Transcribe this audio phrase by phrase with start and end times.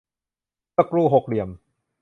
[0.75, 1.49] สกรูหกเหลี่ยม